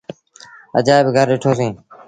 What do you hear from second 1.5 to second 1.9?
سيٚݩ۔